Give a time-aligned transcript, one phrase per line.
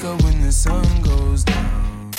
[0.00, 2.10] wake up when the sun goes down.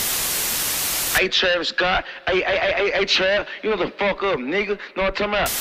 [1.17, 4.77] Hey Travis Scott, hey, hey, hey, hey, hey Trav, you know the fuck up, nigga.
[4.95, 5.51] Know what I'm talking about?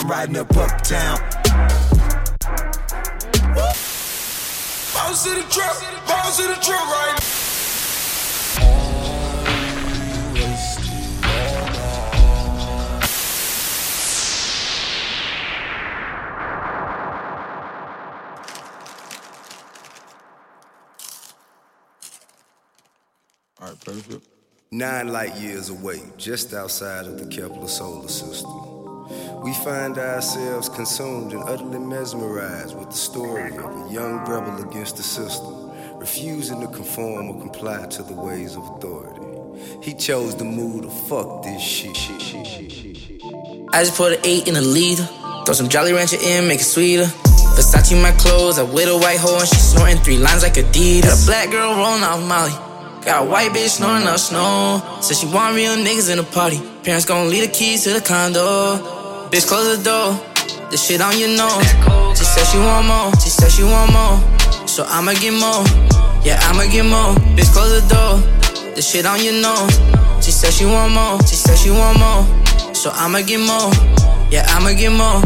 [0.00, 1.18] I'm riding up uptown.
[4.94, 7.39] Bounce to the truck, bounce to the truck right now.
[23.84, 24.26] Perfect.
[24.72, 28.70] Nine light years away, just outside of the Kepler solar system,
[29.42, 34.96] we find ourselves consumed and utterly mesmerized with the story of a young rebel against
[34.96, 39.26] the system, refusing to conform or comply to the ways of authority.
[39.82, 41.96] He chose to move to fuck this shit.
[43.72, 45.04] I just put an eight in a liter.
[45.44, 47.06] Throw some Jolly Rancher in, make it sweeter.
[47.56, 51.02] Versace my clothes, I with a white hoe and she snorting three lines like Adidas.
[51.02, 52.69] Got a black girl rolling off Molly.
[53.04, 54.82] Got a white bitch snoring up snow.
[55.00, 56.60] Said she want real niggas in the party.
[56.84, 58.76] Parents gon' leave the keys to the condo.
[59.30, 60.20] Bitch, close the door.
[60.70, 61.64] This shit on your nose.
[62.12, 63.10] She said she want more.
[63.16, 64.20] She said she want more.
[64.68, 65.64] So I'ma get more.
[66.28, 67.16] Yeah, I'ma get more.
[67.32, 68.20] Bitch, close the door.
[68.76, 69.72] This shit on your nose.
[70.22, 71.18] She said she want more.
[71.24, 72.22] She said she want more.
[72.74, 73.72] So I'ma get more.
[74.28, 75.24] Yeah, I'ma get more.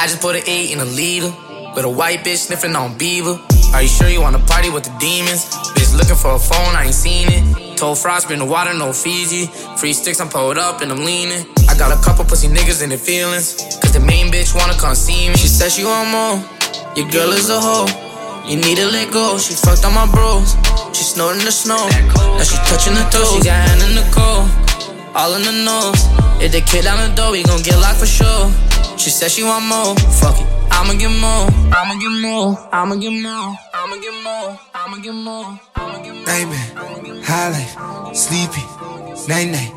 [0.00, 1.30] I just put an eight in a liter.
[1.76, 3.38] With a white bitch sniffing on Bieber.
[3.72, 5.46] Are you sure you wanna party with the demons?
[5.98, 7.76] Looking for a phone, I ain't seen it.
[7.76, 9.46] Told Frost, been the water, no Fiji.
[9.76, 11.44] Free sticks, I'm pulled up and I'm leaning.
[11.68, 13.58] I got a couple pussy niggas in their feelings.
[13.82, 15.36] Cause the main bitch wanna come see me.
[15.36, 16.36] She said she want more.
[16.94, 17.90] Your girl is a hoe.
[18.46, 19.38] You need to let go.
[19.38, 20.56] She fucked on my bros.
[20.96, 21.82] She snorting the snow.
[22.38, 23.34] Now she touching the toes.
[23.34, 24.46] She got hand in the cold.
[25.14, 26.02] All in the nose.
[26.40, 28.50] If they kick down the door, we gon' get locked for sure.
[28.96, 29.94] She said she want more.
[30.22, 30.46] Fuck it.
[30.70, 31.46] I'ma get more.
[31.74, 32.56] I'ma get more.
[32.72, 33.67] I'ma get more.
[33.80, 34.58] I'ma get more.
[34.74, 35.60] I'ma get more.
[35.76, 36.24] I'ma get more.
[36.26, 37.74] Nightmare, high life,
[38.12, 38.64] sleepy,
[39.28, 39.72] night night,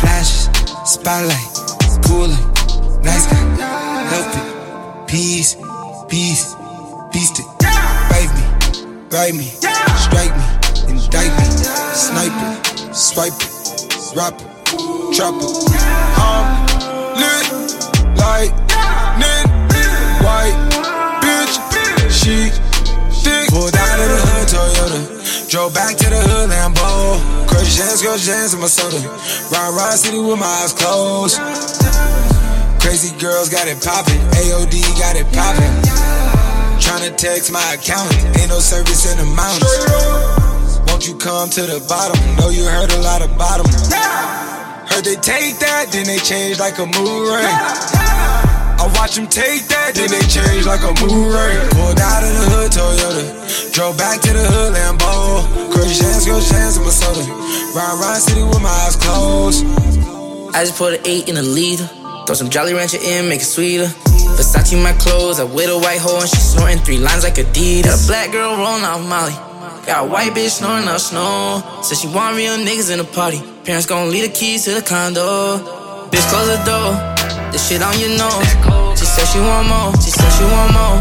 [0.00, 0.46] flashes,
[0.86, 1.50] spotlight,
[2.06, 2.38] cooler,
[3.02, 3.42] nice guy,
[4.06, 5.56] help it, peace,
[6.08, 6.54] peace,
[7.12, 7.46] beast it,
[8.12, 8.44] write me,
[9.10, 9.48] write me,
[9.98, 10.46] strike me,
[10.86, 11.46] indict me,
[11.92, 14.46] snipe it, swipe it, drop it,
[15.16, 15.50] drop it.
[16.22, 16.46] I'm
[17.18, 17.46] lit
[18.14, 18.54] like
[19.18, 19.44] nin,
[20.22, 20.54] white
[21.20, 21.58] bitch,
[22.10, 22.69] she
[23.22, 23.48] thick.
[23.48, 27.20] Pulled out of the hood Toyota, drove back to the hood Lambo.
[27.48, 29.00] Crush jams, crush jams in my soda.
[29.52, 31.38] Ride, ride city with my eyes closed.
[32.80, 35.74] Crazy girls got it poppin', AOD got it poppin'.
[36.80, 38.10] Tryna text my account,
[38.40, 40.80] ain't no service in the mountains.
[40.88, 42.18] Won't you come to the bottom?
[42.36, 43.70] Know you heard a lot about 'em.
[44.88, 48.49] Heard they take that, then they change like a mood ring.
[48.80, 51.60] I watch them take that, then they change like a mood ring.
[51.76, 55.44] Pulled out of the hood Toyota, drove back to the hood Lambo.
[55.90, 57.20] Hands, crush hands in my soda.
[57.76, 59.66] Ride, ride city with my eyes closed.
[60.56, 61.84] I just put an eight in a liter.
[62.24, 63.84] Throw some Jolly Rancher in, make it sweeter.
[64.40, 67.84] Versace my clothes, I with a white hoe and she snorting three lines like Adidas.
[67.84, 69.36] Got a black girl rolling off Molly.
[69.84, 71.60] Got a white bitch snoring up snow.
[71.82, 73.42] Said she want real niggas in the party.
[73.64, 75.58] Parents gon' leave the keys to the condo.
[76.08, 77.19] Bitch, close the door.
[77.52, 78.46] This shit on your nose.
[78.98, 79.92] She said she want more.
[80.02, 80.98] She said she want more.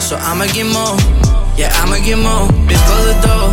[0.00, 0.96] So I'ma get more.
[1.56, 2.48] Yeah, I'ma get more.
[2.66, 3.48] Bitch, close the door.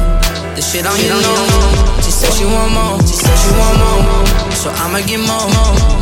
[0.56, 2.04] This shit on your nose.
[2.04, 2.98] She said she want more.
[3.06, 4.26] She said she want more.
[4.56, 5.46] So I'ma get more.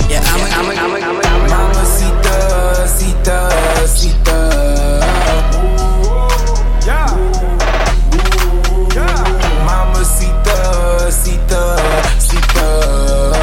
[0.10, 1.48] Yeah, I'ma, I'ma, I'ma, I'ma, I'ma.
[1.52, 3.40] Mamacita, cita,
[3.86, 4.40] cita.
[6.88, 7.12] Yeah.
[8.96, 9.20] Yeah.
[9.68, 11.62] Mamacita, cita,
[12.20, 13.37] cita.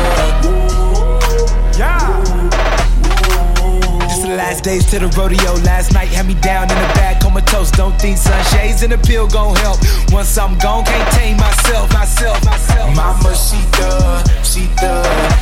[4.54, 5.52] Last days to the rodeo.
[5.66, 7.72] Last night had me down in the back, comatose.
[7.72, 9.78] Don't think sunshades and a pill gon' help.
[10.12, 12.94] Once I'm gone, can't tame myself, myself, myself.
[12.94, 14.92] Mama, Cita, Cita,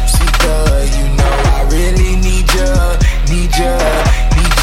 [0.08, 0.54] Cita.
[0.96, 2.96] You know I really need ya,
[3.28, 3.76] need ya,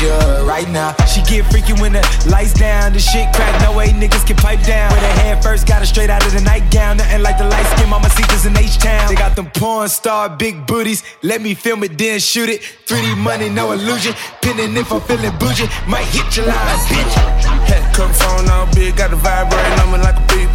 [0.02, 0.96] need right now.
[1.06, 3.62] She get freaky when the lights down, the shit crack.
[3.62, 4.92] No way niggas can pipe down.
[4.92, 6.98] With her head first, got her straight out of the nightgown.
[6.98, 9.08] Nothing like the light skin mama Cetas in H Town.
[9.10, 11.04] They got them porn star big booties.
[11.22, 12.62] Let me film it, then shoot it.
[12.86, 14.14] 3D money, no illusion.
[14.42, 17.14] Pinning if I'm feeling bougie, might hit your line, bitch.
[17.68, 20.50] Hey, come phone all big, got the vibrating on me like a beep.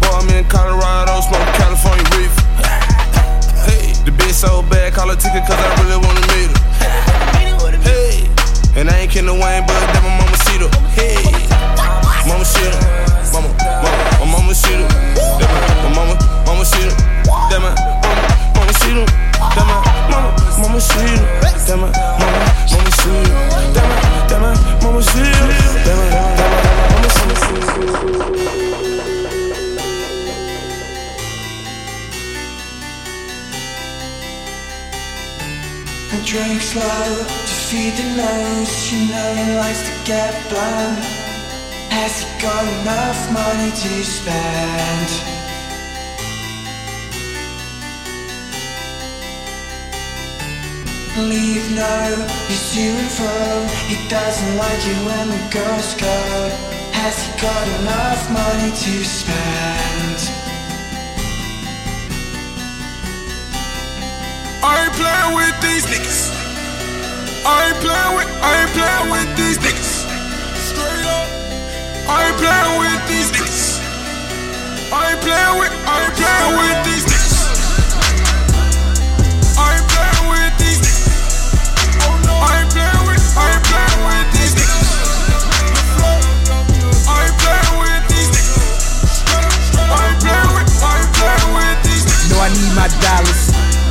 [0.00, 2.34] Boy, I'm in Colorado, smoking California reef.
[3.66, 7.13] Hey, the bitch so bad, call her ticket cause I really wanna meet her.
[8.76, 10.66] And I ain't kin no Wayne, but that my mama see the
[10.98, 11.14] Hey,
[12.26, 12.74] mama see the
[13.30, 13.86] Mama, mama,
[14.18, 14.82] my mama see the
[15.38, 16.90] That my, my mama, mama see the
[17.22, 18.18] That my, mama,
[18.58, 19.06] mama see the
[19.38, 19.78] That my,
[20.10, 21.22] mama, mama see the
[21.70, 21.86] That my,
[22.18, 22.34] mama,
[22.74, 23.30] mama see the
[23.78, 25.38] That my, that my, mama see the
[25.86, 27.54] That my, that my, mama see the
[36.24, 37.43] drinks love
[38.16, 40.98] nose, you know he likes to get blunt.
[41.90, 45.10] Has he got enough money to spend?
[51.30, 53.66] Leave no, he's to and.
[53.90, 56.18] He doesn't like you when the girls go.
[56.92, 60.18] Has he got enough money to spend?
[64.62, 66.33] I playing with these niggas.
[67.46, 70.08] I ain't playing with, I ain't playing with these niggas.
[70.64, 71.28] Straight up.
[72.08, 73.84] I ain't playing with these niggas.
[74.88, 77.36] I ain't playing with, I ain't playing with these niggas.
[79.60, 80.80] I ain't playing with these.
[82.32, 84.88] I ain't playing with, I ain't playing with these niggas.
[87.04, 88.32] I ain't playing with these.
[89.84, 92.08] I ain't playing with, I ain't playing with these.
[92.32, 93.43] Know I need my dollars.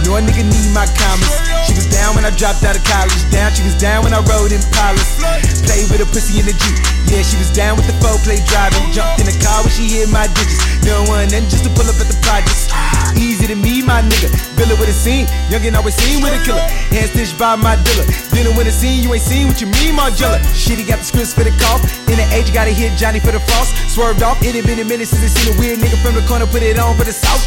[0.03, 1.31] Know a nigga need my commas.
[1.63, 3.15] She was down when I dropped out of college.
[3.31, 5.15] Down, she was down when I rode in Palace.
[5.63, 6.75] Played with a pussy in the Jeep.
[7.07, 8.83] Yeah, she was down with the four play driving.
[8.91, 10.59] Jumped in the car when she hit my digits.
[10.83, 12.67] No one then just to pull up at the projects.
[13.15, 14.27] Easy to me, my nigga.
[14.59, 15.23] Villa with a scene.
[15.47, 16.65] Youngin' always seen with a killer.
[16.91, 18.03] Hand stitched by my dealer.
[18.33, 20.41] Dinner with a scene, you ain't seen what you mean, Margella.
[20.51, 21.85] Shit, he got the scripts for the cough.
[22.09, 23.71] In the age, gotta hit Johnny for the frost.
[23.87, 24.41] Swerved off.
[24.41, 26.63] It had been a minute since I seen a weird nigga from the corner put
[26.63, 27.45] it on for the south.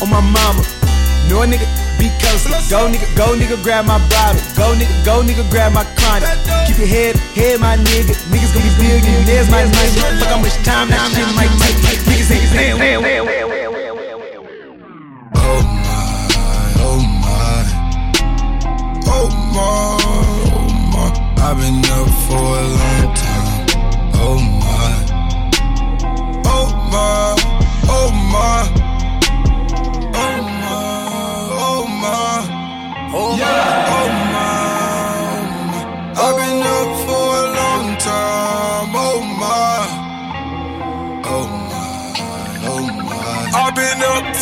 [0.00, 0.77] On my mama.
[1.28, 1.66] No nigga
[1.98, 2.52] be coasting.
[2.72, 4.40] Go nigga, go nigga, grab my bottle.
[4.56, 6.28] Go nigga, go nigga, grab my chronic.
[6.66, 8.14] Keep your head, head my nigga.
[8.32, 10.18] Niggas gonna be billionaires, my nigga.
[10.18, 12.00] Fuck how much time that shit might take.
[12.08, 12.80] Niggas ain't.
[15.34, 15.62] Oh
[16.76, 17.60] oh my,
[19.06, 19.88] oh my.
[21.40, 22.97] I've been up for a long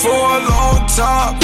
[0.06, 1.34] for a long time.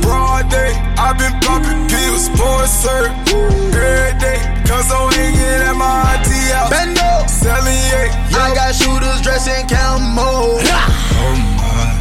[0.00, 4.38] Broad day, I've been popping pills, pouring syrup every day.
[4.66, 6.70] Cause I'm hanging at my auntie house.
[6.72, 7.10] Bendo.
[7.28, 10.62] Selling yeah, I got shooters dressed in camo.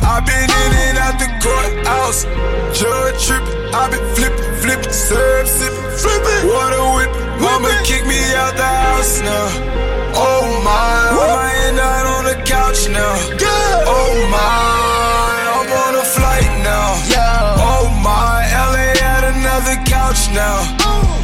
[0.06, 2.25] I've been in and out the courthouse.
[2.77, 7.41] Judge tripping, I've been flipping, flipping, serve sipping, flipping, water whipping.
[7.41, 9.47] Mama kick me out the house now.
[10.13, 13.13] Oh my, I end out on the couch now.
[13.88, 15.10] Oh my,
[20.11, 20.59] couch now.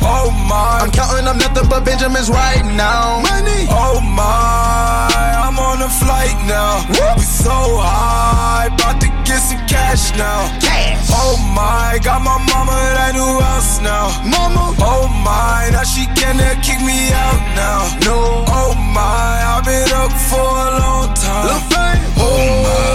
[0.01, 3.19] Oh my, I'm counting up nothing but Benjamins right now.
[3.21, 3.67] Money.
[3.69, 6.85] Oh my, I'm on a flight now.
[6.89, 7.51] We so
[7.83, 10.47] high, about to get some cash now.
[10.59, 11.09] Cash.
[11.11, 14.07] Oh my, got my mama that new house now.
[14.23, 14.75] Mama.
[14.79, 17.79] Oh my, now she cannot kick me out now.
[18.07, 18.45] No.
[18.47, 21.45] Oh my, I've been up for a long time.
[21.47, 22.03] Lil Fame.
[22.23, 22.87] Oh my,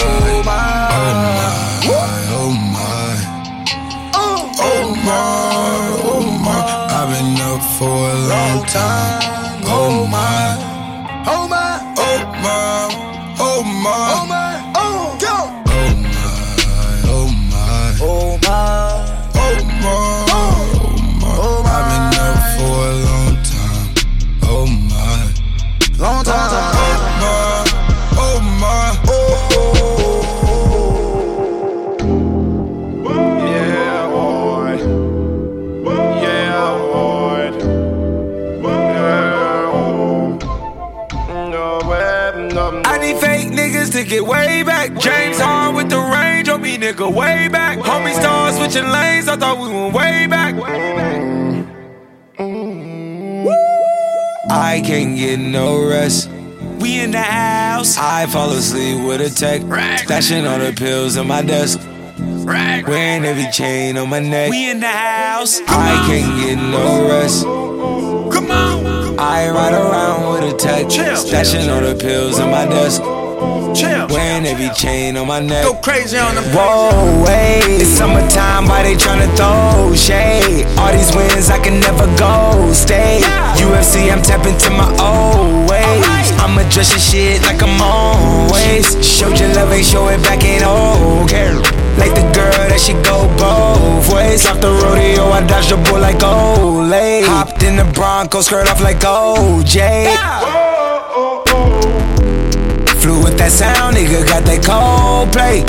[0.00, 0.88] Oh my.
[0.92, 1.77] Oh
[8.78, 9.17] time.
[46.92, 47.78] Nigga, way back.
[47.78, 50.54] Homie start switching lanes, I thought we went way back.
[54.50, 56.30] I can't get no rest.
[56.80, 57.98] We in the house.
[57.98, 59.62] I fall asleep with a tech.
[59.62, 61.80] Stashing all the pills on my desk.
[62.46, 64.50] Wearing every chain on my neck.
[64.50, 65.60] We in the house.
[65.68, 67.44] I can't get no rest.
[67.44, 69.18] Come on.
[69.18, 70.86] I ride around with a tech.
[70.86, 73.02] Stashing all the pills on my desk.
[74.08, 75.64] Wearing every chain on my neck.
[75.64, 76.44] Go crazy on them.
[76.54, 77.80] Whoa, wait.
[77.80, 80.66] It's summertime, why they tryna throw shade?
[80.78, 83.20] All these wins, I can never go stay.
[83.56, 86.30] UFC, I'm tapping to my old ways.
[86.40, 88.86] I'ma dress your shit like I'm always.
[89.04, 91.52] Showed your love, ain't show it back, ain't okay.
[91.98, 94.46] Like the girl that she go both ways.
[94.46, 97.24] Off the rodeo, I dodged the bull like Olay.
[97.24, 100.06] Hopped in the Bronco, skirt off like OJ.
[100.06, 100.77] With
[103.38, 105.64] that sound, nigga got that cold play.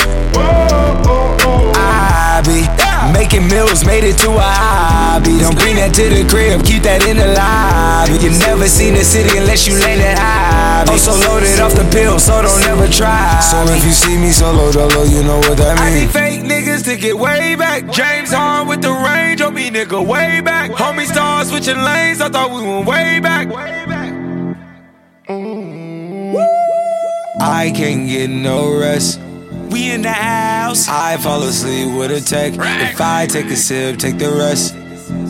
[1.76, 2.80] I be
[3.14, 5.40] Making meals, made it to a hobby.
[5.40, 8.22] Don't bring that to the crib, keep that in the lobby.
[8.22, 10.86] You never seen the city unless you land at high.
[10.88, 13.40] Oh, also loaded off the pill, so don't ever try.
[13.40, 15.82] So if you see me solo dolo, you know what that means.
[15.82, 17.90] I need fake niggas to get way back.
[17.90, 20.72] James Harden with the range on me, nigga, way back.
[20.72, 23.48] Homie start switching lanes, I thought we went way back.
[27.42, 29.20] I can't get no rest.
[29.70, 30.88] We in the house.
[30.90, 32.54] I fall asleep with a tech.
[32.54, 34.76] If I take a sip, take the rest.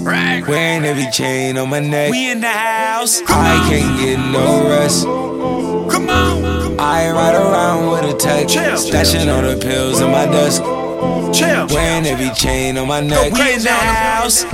[0.04, 2.12] Wearing every chain on my neck.
[2.12, 3.22] We in the house.
[3.28, 5.04] I can't get no rest.
[5.04, 6.80] Come on.
[6.80, 8.48] I ride around with a tech.
[8.48, 10.64] Stashing all the pills in my desk.
[11.72, 13.34] Wearing every chain on my neck.
[13.34, 14.46] We in the house.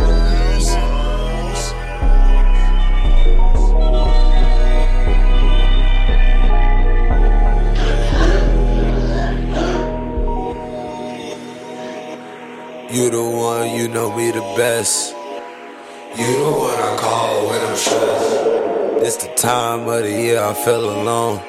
[12.95, 15.11] You the one, you know me the best.
[16.15, 19.01] You the one I call when I'm stressed.
[19.03, 21.41] This the time of the year I feel alone.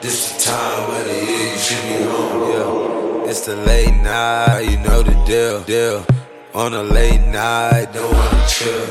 [0.00, 3.28] This the time of the year you should be home, yeah.
[3.28, 6.06] It's the late night, you know the deal, deal.
[6.54, 8.86] On a late night, don't wanna chill.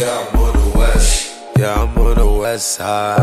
[0.00, 1.38] Yeah, I'm on the west.
[1.56, 3.20] Yeah, I'm on the west side.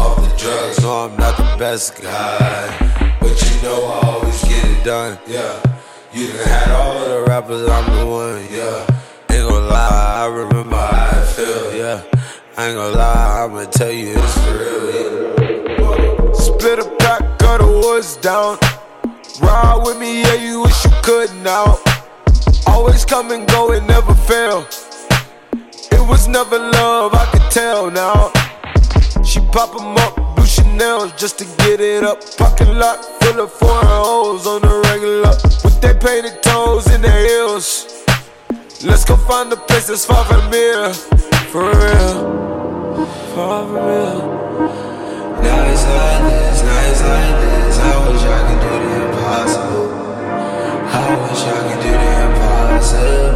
[0.00, 3.18] Off the drugs, no, I'm not the best guy.
[3.20, 5.77] But you know I always get it done, yeah.
[6.18, 8.84] You had all the rappers, I'm the one, yeah.
[9.30, 12.02] Ain't gonna lie, I remember how I feel, yeah.
[12.56, 16.32] I ain't gonna lie, I'ma tell you it's real, yeah.
[16.32, 18.58] Split a pack of the woods down.
[19.40, 21.78] Ride with me, yeah, you wish you could now.
[22.66, 24.66] Always come and go, it never fail.
[25.52, 28.32] It was never love, I could tell now.
[29.22, 32.18] She pop 'em up, blue Chanel just to get it up.
[32.36, 35.67] Parking lot full of foreign hoes on the regular.
[35.80, 38.04] Their painted toes in the hills.
[38.84, 40.92] Let's go find a place that's far from here.
[41.52, 43.06] For real.
[43.34, 44.18] Far from real.
[45.42, 47.78] Now it's like this, now it's like this.
[47.78, 49.88] I wish I could do the impossible.
[50.88, 53.27] I wish I could do the impossible.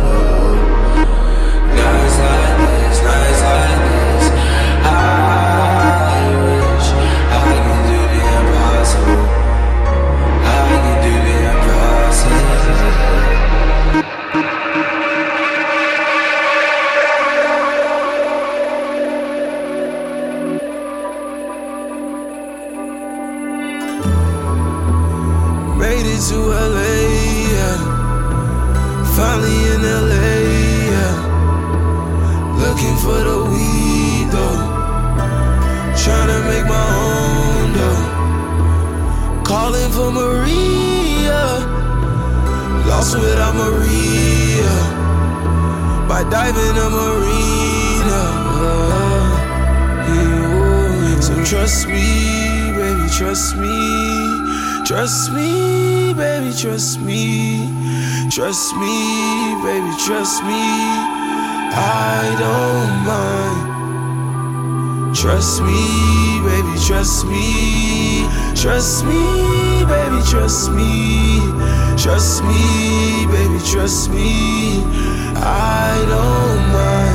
[33.02, 34.62] For the weed, though.
[36.02, 38.02] Trying to make my own, though.
[39.42, 41.42] Calling for Maria.
[42.87, 44.75] Lost without Maria.
[46.09, 48.23] By diving a marina.
[50.09, 51.21] Yeah.
[51.21, 53.78] So trust me, baby, trust me.
[54.87, 57.68] Trust me, baby, trust me.
[58.30, 58.97] Trust me,
[59.64, 61.12] baby, trust me.
[61.75, 63.73] I don't mind.
[65.17, 68.26] Trust me, baby, trust me.
[68.55, 71.41] Trust me, baby, trust me.
[71.97, 74.83] Trust me, baby, trust me.
[75.37, 77.12] I don't mind.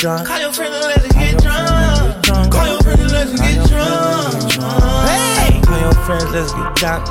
[0.00, 0.26] Drunk.
[0.26, 2.50] Call your friends and let's get drunk.
[2.50, 4.52] Call your friends and let's get drunk.
[5.04, 5.60] Hey!
[5.60, 7.06] Call your friends, let's get drunk.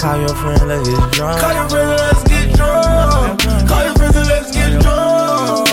[0.00, 1.40] Call your friends, let's get drunk.
[1.40, 3.68] Call your friends and let's get drunk.
[3.68, 5.68] Call your friends and let's get drunk.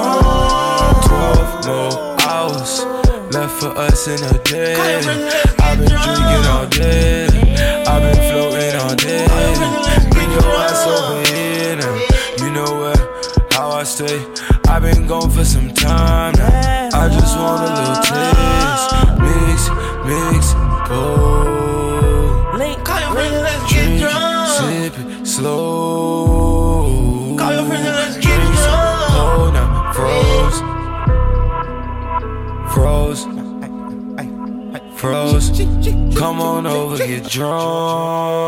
[1.10, 2.86] 12 more hours
[3.34, 4.76] left for us in a day.
[5.58, 7.26] I've been drinking all day.
[7.88, 9.26] I've been floating all day.
[10.12, 12.46] Bring your ass over here now.
[12.46, 14.37] You know where, how I stay
[15.08, 16.90] gone for some time now.
[16.94, 18.92] I just want a little taste.
[19.24, 19.70] Mix,
[20.06, 20.54] mix,
[20.90, 21.02] go.
[22.58, 24.48] Link, call your friends and let's get drunk.
[24.50, 26.84] Sip it slow.
[27.38, 29.12] Call your friends and let's get drunk.
[29.16, 30.60] Hold now, froze.
[32.74, 33.24] Froze.
[35.00, 35.48] Froze.
[36.18, 38.47] Come on over, get drunk.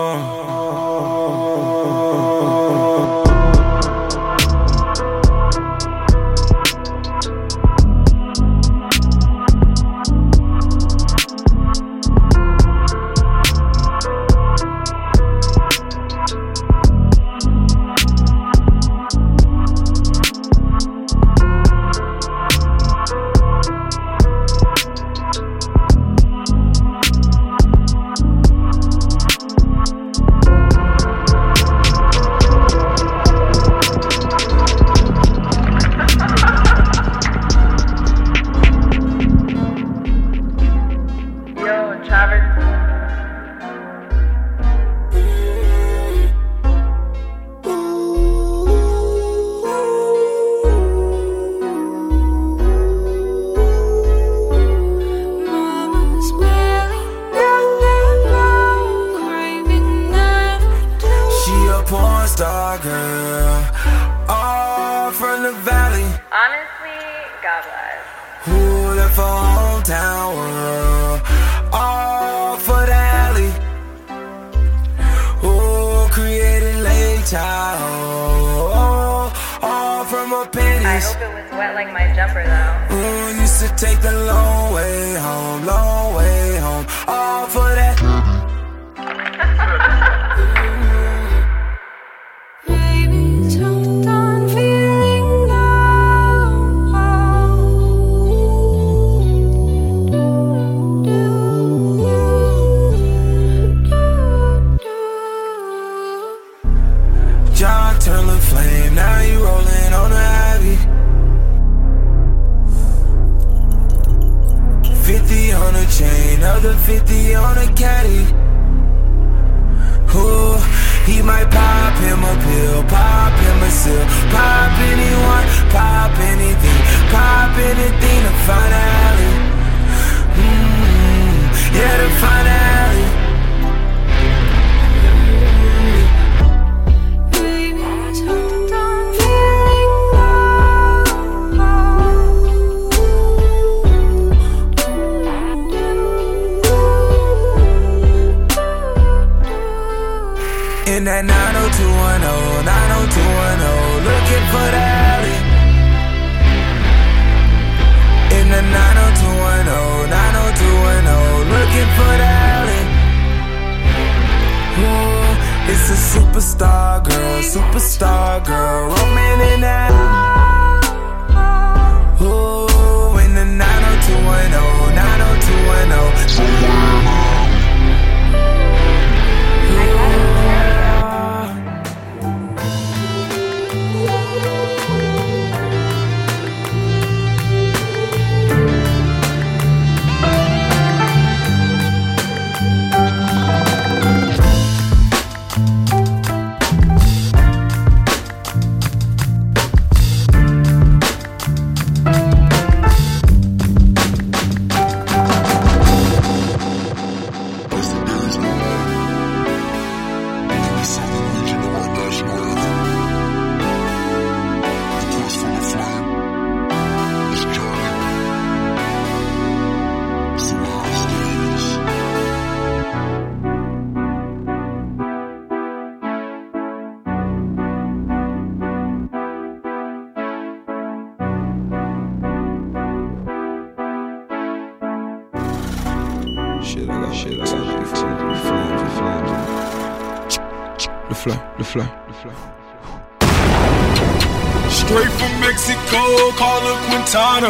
[247.12, 247.50] Montana.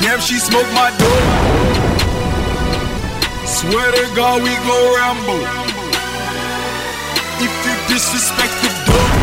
[0.00, 1.24] Damn, she smoked my dope.
[3.46, 5.36] Swear to God, we go Rambo.
[7.40, 9.16] If you disrespect the dope,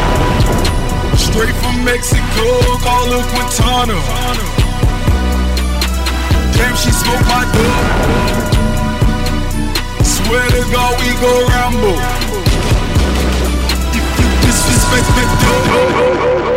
[1.19, 2.45] straight from Mexico,
[2.81, 3.99] call her Quintana.
[6.57, 7.85] Damn, she smoked my dope.
[10.03, 11.93] Swear to God, we go Rambo.
[13.93, 16.56] If you disrespect the dope.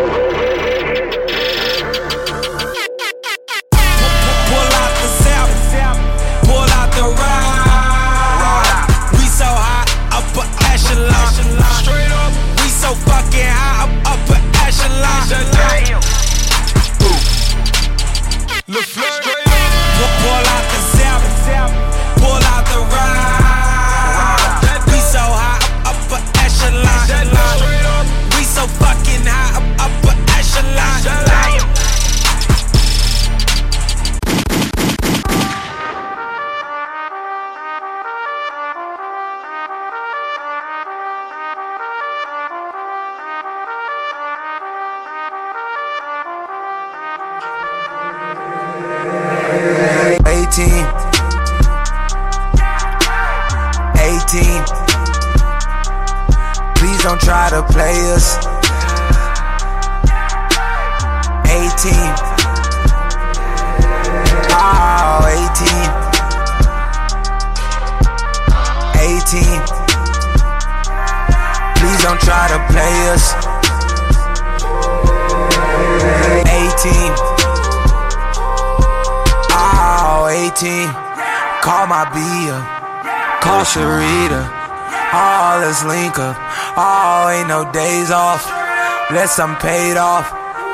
[89.41, 90.29] I'm paid off.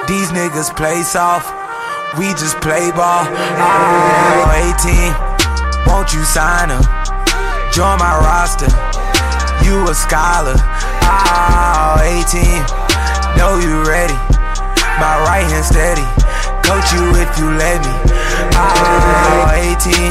[0.09, 1.47] These niggas play soft.
[2.19, 3.23] We just play ball.
[3.63, 5.15] Oh, 18.
[5.87, 6.83] Won't you sign up?
[7.71, 8.67] Join my roster.
[9.63, 10.59] You a scholar.
[11.07, 13.39] Oh, 18.
[13.39, 14.19] Know you ready.
[14.99, 16.03] My right hand steady.
[16.67, 17.95] Coach you if you let me.
[18.59, 20.11] Oh, 18.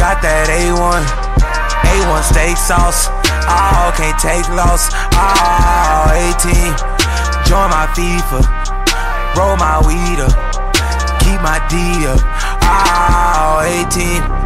[0.00, 1.04] Got that A1.
[1.92, 3.12] A1 steak sauce.
[3.44, 4.88] Oh, can't take loss.
[5.12, 6.95] Oh, 18.
[7.46, 8.42] Join my FIFA.
[9.36, 10.34] Roll my weed up.
[11.20, 12.18] Keep my D up.
[12.62, 14.45] Ah, oh, 18.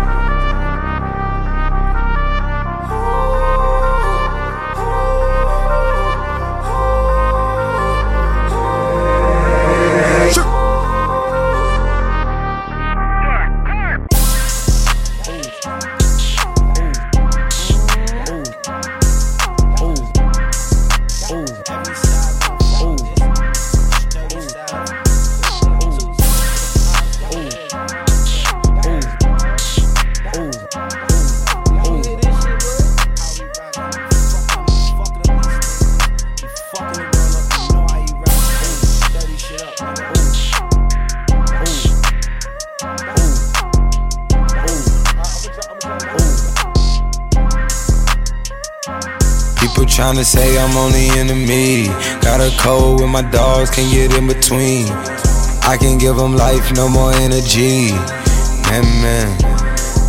[50.11, 51.87] Tryna say I'm only enemy.
[52.21, 54.89] Got a code with my dogs, can't get in between.
[55.63, 57.95] I can give them life, no more energy.
[58.75, 59.39] Amen,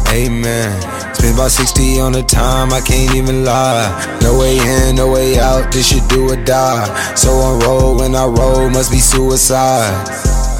[0.09, 0.81] amen.
[1.13, 4.17] Spent about 60 on the time, I can't even lie.
[4.23, 7.13] No way in, no way out, this shit do or die.
[7.13, 9.93] So on roll, when I roll, must be suicide.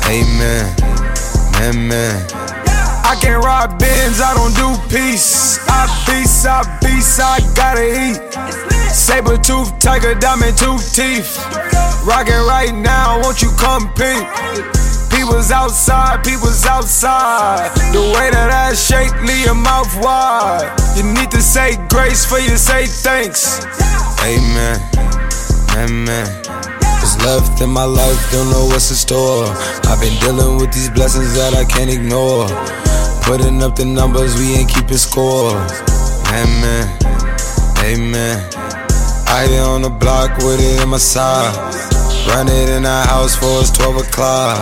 [0.06, 0.69] Amen,
[1.63, 2.27] amen.
[3.10, 5.58] I can't ride bins, I don't do peace.
[5.67, 8.31] I beast, I beast, I gotta eat.
[9.02, 11.36] Saber tooth, tiger, diamond tooth teeth.
[12.06, 14.22] Rockin' right now, won't you come peep?
[15.10, 17.74] People's outside, people's outside.
[17.94, 20.70] The way that I shake, leave your mouth wide.
[20.96, 23.66] You need to say grace for you say thanks.
[24.22, 24.78] Amen,
[25.82, 26.30] amen.
[27.26, 29.46] Left in my life, don't know what's in store.
[29.90, 32.48] I've been dealing with these blessings that I can't ignore.
[33.26, 35.58] Putting up the numbers, we ain't keeping score.
[36.30, 36.86] Amen,
[37.82, 38.61] amen.
[39.34, 41.56] I on the block with it in my side.
[42.28, 44.60] Run it in the house for it's 12 o'clock.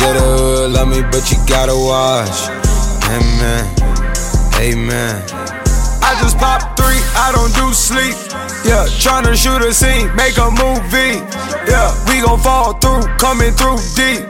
[0.00, 2.48] Yeah, the hood love me, but you gotta watch.
[3.12, 3.62] Amen,
[4.56, 5.22] amen.
[6.00, 8.16] I just pop three, I don't do sleep.
[8.64, 11.20] Yeah, tryna shoot a scene, make a movie.
[11.68, 14.24] Yeah, we gon' fall through, coming through deep.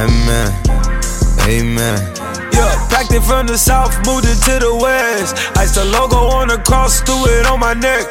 [0.00, 0.48] Amen,
[1.46, 2.29] amen.
[2.60, 5.32] Yeah, packed it from the south, moved it to the west.
[5.56, 8.04] Ice the logo on the cross, threw it on my neck.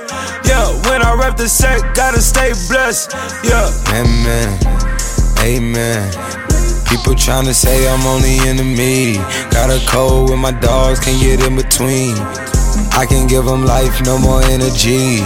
[0.43, 3.13] Yeah, when I rep the set, gotta stay blessed.
[3.45, 3.69] Yeah.
[3.93, 4.57] Amen.
[5.45, 6.09] Amen.
[6.89, 9.17] People tryna say I'm only enemy.
[9.53, 12.17] Got a code with my dogs, can't get in between.
[12.97, 15.21] I can give them life, no more energy.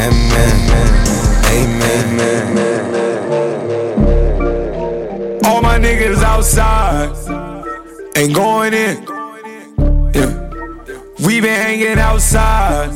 [0.00, 0.56] Amen.
[1.52, 2.08] Amen.
[5.44, 7.47] All my niggas outside
[8.18, 8.96] ain't going in.
[10.12, 10.50] Yeah.
[11.24, 12.90] We been hanging outside,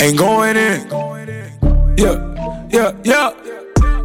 [0.00, 0.88] ain't going in.
[1.96, 3.30] Yeah, yeah, yeah,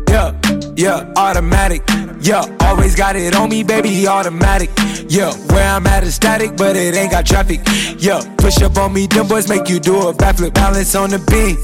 [0.10, 1.84] yeah, yeah, automatic.
[2.22, 4.70] Yeah, always got it on me, baby, automatic.
[5.08, 7.62] Yeah, where I'm at is static, but it ain't got traffic.
[7.98, 11.20] Yeah, push up on me, them boys make you do a backflip, balance on the
[11.32, 11.60] beat.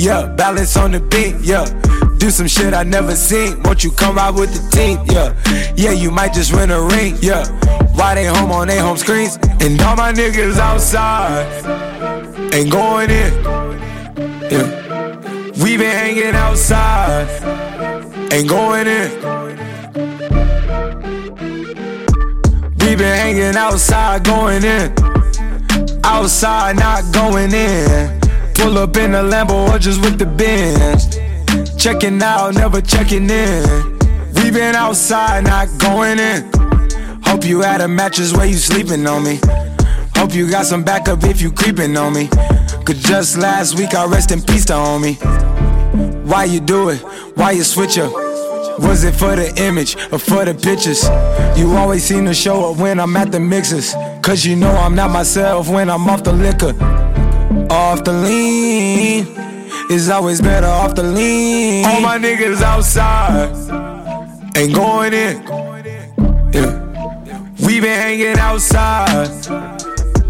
[0.00, 1.36] Yeah, balance on the beat.
[1.40, 1.64] Yeah,
[2.18, 3.62] do some shit I never seen.
[3.62, 4.98] Won't you come ride with the team?
[5.06, 5.34] Yeah,
[5.76, 7.16] yeah, you might just win a ring.
[7.20, 7.46] Yeah,
[7.94, 9.38] why they home on their home screens?
[9.60, 11.46] And all my niggas outside
[12.54, 13.32] ain't going in.
[14.50, 17.28] Yeah, we been hanging outside,
[18.32, 19.10] ain't going in.
[22.78, 24.94] We been hanging outside, going in.
[26.04, 28.20] Outside, not going in.
[28.54, 31.15] Pull up in a Lambo or just with the Benz.
[31.86, 33.98] Checking out, never checking in.
[34.34, 36.50] We been outside, not going in.
[37.22, 39.38] Hope you had a mattress where you sleeping on me.
[40.16, 42.26] Hope you got some backup if you creeping on me.
[42.84, 45.14] Cause just last week I rest in peace to homie.
[46.24, 46.98] Why you do it?
[47.36, 48.12] Why you switch up?
[48.80, 51.04] Was it for the image or for the pictures?
[51.56, 53.94] You always seem to show up when I'm at the mixers.
[54.22, 56.74] Cause you know I'm not myself when I'm off the liquor.
[57.70, 59.45] Off the lean.
[59.88, 61.84] It's always better off the lean.
[61.86, 63.50] All my niggas outside.
[64.56, 65.42] Ain't going in.
[66.52, 66.86] Yeah.
[67.66, 69.28] We been hanging outside.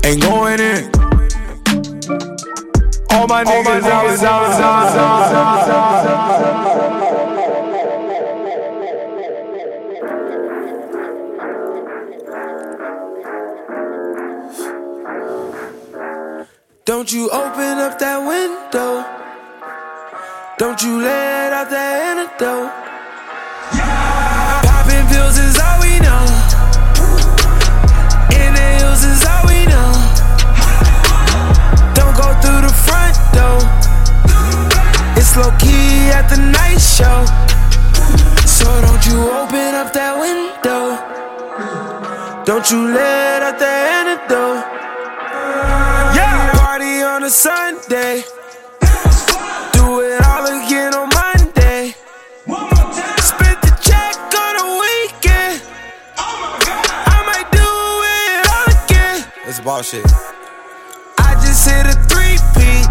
[0.05, 0.91] Ain't going in.
[3.11, 3.83] All my niggas,
[4.23, 5.37] outside.
[16.85, 19.16] Don't you open up that window.
[20.59, 22.73] Don't you let out that antidote.
[23.77, 24.65] Yeah.
[24.65, 26.25] Popping pills is all we know.
[28.33, 29.93] In the hills is all we know.
[31.93, 33.61] Don't go through the front door.
[35.21, 37.29] It's low key at the night show.
[38.49, 40.97] So don't you open up that window.
[42.49, 44.65] Don't you let out the antidote.
[46.17, 48.25] Yeah, party on a Sunday.
[59.69, 60.07] It's bullshit.
[61.19, 62.87] I just hit a three peat.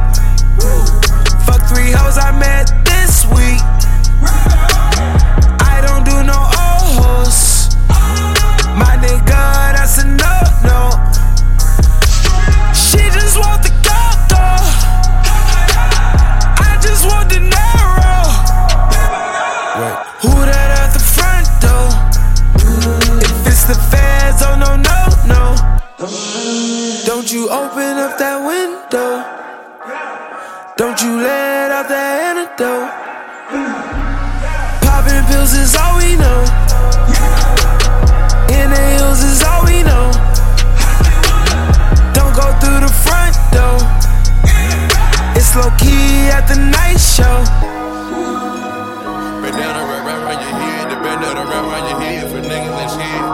[1.46, 2.85] Fuck three hoes I met
[35.46, 36.42] Pills is all we know.
[38.50, 40.10] In the hills is all we know.
[42.18, 43.78] Don't go through the front door.
[45.38, 47.46] It's low key at the night show.
[49.46, 52.96] Bandana wrap right around your head, the bandana wrap around your head for niggas that's
[52.98, 53.26] here.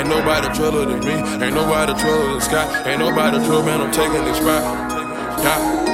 [0.00, 3.92] Ain't nobody truller than me, ain't nobody truller than Scott, ain't nobody truller, man, I'm
[3.92, 4.62] taking this spot.
[5.44, 5.85] Yeah,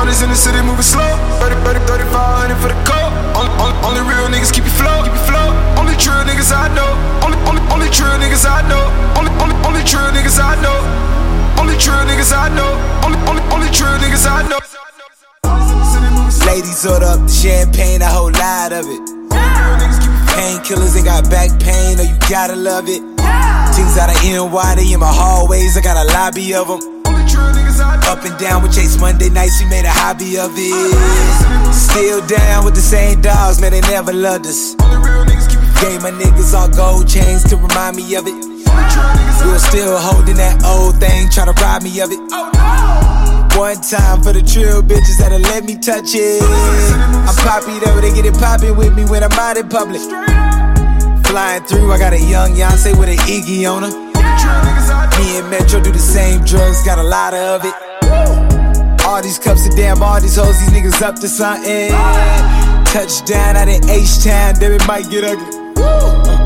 [0.00, 1.12] 30s in the city moving slow.
[1.44, 3.12] 30, 30, 3500 for the coat.
[3.36, 5.52] Only, only, only real niggas keep you flow, keep you flow.
[5.76, 6.88] Only true niggas I know.
[7.20, 8.80] Only, only, only true niggas I know.
[9.20, 10.72] Only, only, only true niggas I know.
[11.60, 12.72] Only true niggas I know.
[13.04, 14.60] Only, only, only true niggas I know.
[16.48, 19.02] Ladies order up the champagne, a whole lot of it.
[20.32, 23.04] Painkillers and got back pain, oh you gotta love it.
[23.76, 26.99] Things out of NY, they in my hallways, I got a lobby of them.
[27.80, 31.74] Up and down with Chase Monday nights, we made a hobby of it.
[31.74, 34.74] Still down with the same dogs, man, they never loved us.
[35.80, 38.34] Gave my niggas all gold chains to remind me of it.
[38.34, 42.20] We were still holding that old thing, try to rob me of it.
[43.56, 46.42] One time for the trill bitches that'll let me touch it.
[46.42, 50.02] I'm poppy though, they get it poppin' with me when I'm out in public.
[51.26, 54.09] Flying through, I got a young Yonsei with an Iggy on her.
[55.18, 57.74] Me and Metro do the same drugs, got a lot of it.
[59.04, 61.90] All these cups of damn, all these hoes, these niggas up to something.
[62.86, 65.46] Touchdown out in H-Town, then it might get ugly.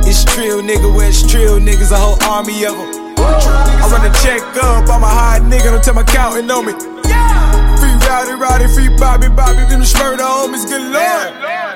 [0.06, 3.04] It's trill nigga, where it's trill niggas, a whole army of them.
[3.18, 6.72] I run a check up, I'm a hot nigga, don't tell my counting on me.
[6.72, 11.73] Free Rowdy, Rowdy, free Bobby, Bobby, them the homies, good lord.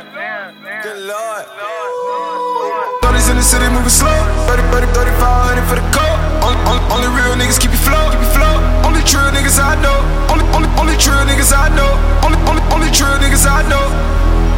[3.19, 4.15] 30s in the city moving slow.
[4.47, 6.17] 30, 30, 3500 for the coat.
[6.39, 8.55] Only, only, only real niggas keep you flow, keep you flow.
[8.87, 9.99] Only true niggas I know.
[10.31, 11.91] Only, only, only true niggas I know.
[12.23, 13.83] Only, only, only true niggas I know.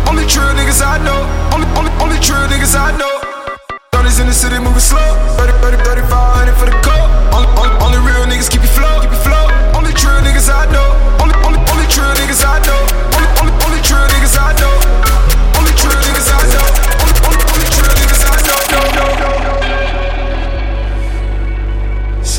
[0.09, 1.25] Only true niggas I know.
[1.57, 3.14] Only, only, only true niggas I know.
[3.96, 5.09] 30s in the city moving slow.
[5.40, 7.09] 30, 30, 3500 for the coat.
[7.33, 9.44] Only, only, only real niggas keep you flow, keep you flow.
[9.73, 10.88] Only true niggas I know.
[11.23, 12.81] Only, only, only true niggas I know.
[13.16, 14.79] Only, only, only true niggas I know.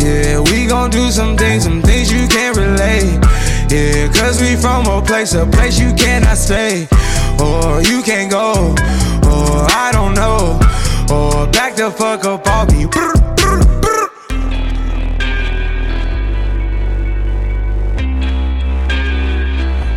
[0.00, 3.20] Yeah, we gon' do some things, some things you can't relate.
[3.70, 6.88] Yeah, cause we from a place, a place you cannot stay.
[7.38, 8.74] Or you can't go,
[9.28, 10.58] or I don't know.
[11.14, 12.86] Or back the fuck up off me.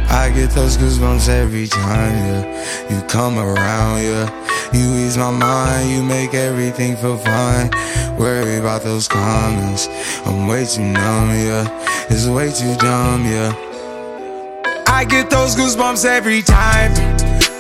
[0.10, 2.90] I get those goosebumps every time, yeah.
[2.90, 4.30] You come around, yeah.
[4.72, 7.70] You ease my mind, you make everything feel fine.
[8.18, 9.88] Worry about those comments.
[10.26, 11.68] I'm way too numb, yeah.
[12.10, 13.52] It's way too dumb, yeah.
[14.88, 16.92] I get those goosebumps every time.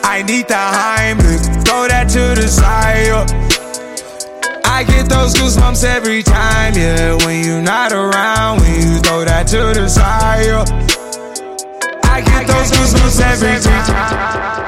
[0.03, 3.07] I need the Heimlich, throw that to the side.
[3.07, 3.25] yeah.
[4.65, 7.15] I get those goosebumps every time, yeah.
[7.25, 10.45] When you're not around, when you throw that to the side.
[10.45, 10.63] yeah.
[12.03, 14.62] I get those goosebumps every time.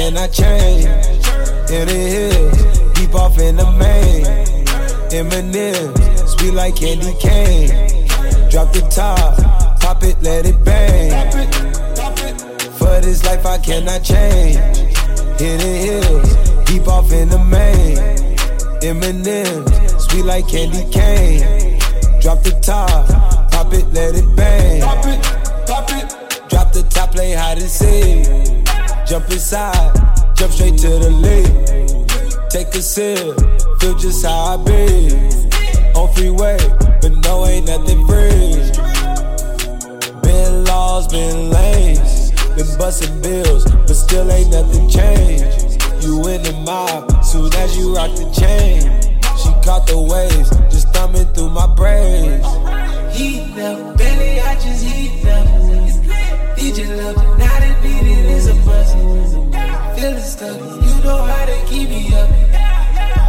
[0.00, 0.84] Life I change.
[1.68, 4.24] The hills, deep off in the main.
[5.10, 7.68] Eminem, sweet like candy cane.
[8.50, 9.36] Drop the top,
[9.80, 11.10] pop it, let it bang.
[12.78, 14.56] For this life I cannot change.
[15.38, 15.50] The
[15.84, 17.96] hills, deep off in the main.
[18.80, 21.78] Eminem, sweet like candy cane.
[22.20, 23.06] Drop the top,
[23.50, 24.82] pop it, let it bang.
[24.82, 25.20] It,
[25.90, 26.48] it.
[26.48, 28.59] Drop the top, play hide and seek.
[29.10, 29.92] Jump inside,
[30.36, 32.48] jump straight to the lead.
[32.48, 33.18] Take a sip,
[33.80, 35.10] feel just how I be.
[35.98, 36.56] On freeway,
[37.02, 38.54] but no, ain't nothing free.
[40.22, 45.82] Been lost, been lanes, been busting bills, but still ain't nothing changed.
[46.04, 48.78] You in the mob, soon as you rock the chain.
[49.42, 52.46] She caught the waves, just thumbing through my braids.
[53.12, 55.60] Heat up, belly, I just heat up.
[56.70, 58.29] Your love, now that needed is
[58.60, 58.92] a buzz.
[59.98, 62.30] Feeling stuck, you know how to keep me up.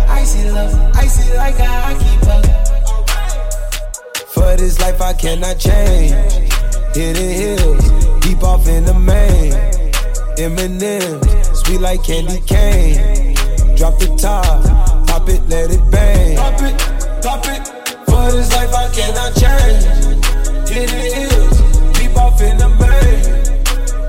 [0.10, 2.46] Icy love, icy like a hockey puck.
[4.28, 6.12] For this life I cannot change.
[6.96, 9.54] Hit the hills, deep off in the main.
[10.38, 13.36] Eminem, sweet like candy cane.
[13.76, 14.64] Drop the top,
[15.08, 16.38] pop it, let it bang.
[16.38, 16.78] Pop it,
[17.22, 17.68] pop it.
[18.06, 19.84] For this life I cannot change.
[20.70, 21.58] Hit the hills,
[21.98, 23.22] deep off in the main.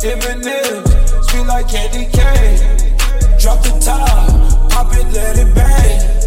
[0.03, 0.92] Eminem,
[1.33, 2.59] sweet like candy cane.
[3.39, 6.22] Drop the top, pop it, let it bang.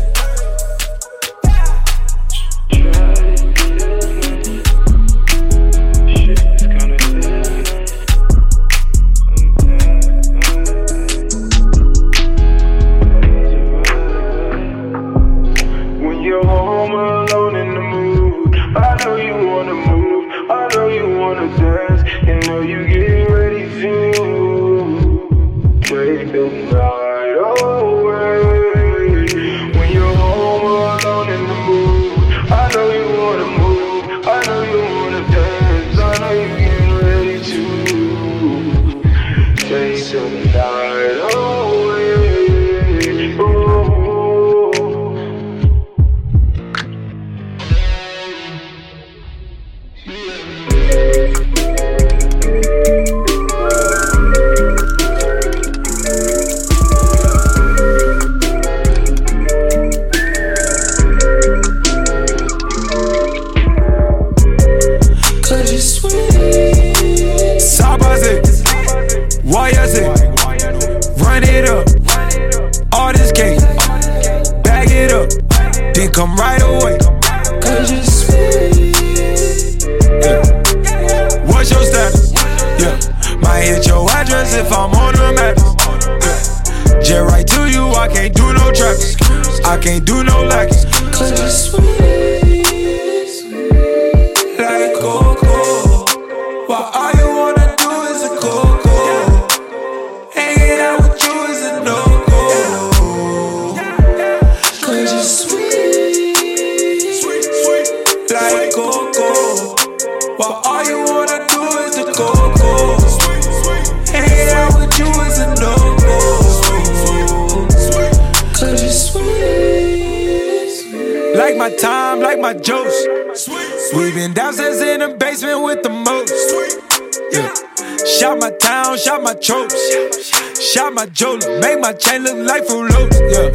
[131.85, 132.89] my chain look like Fruit
[133.29, 133.51] yeah.